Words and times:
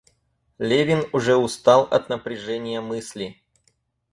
Левин 0.57 1.05
уже 1.13 1.35
устал 1.35 1.83
от 1.91 2.09
напряжения 2.09 2.81
мысли. 2.81 3.39